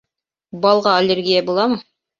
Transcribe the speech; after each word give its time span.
Балға 0.65 0.97
аллергия 1.03 1.47
буламы? 1.53 1.83